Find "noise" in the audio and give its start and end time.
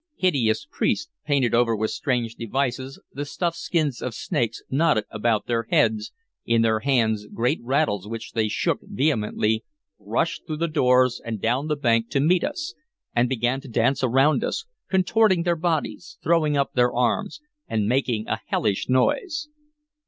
18.89-19.49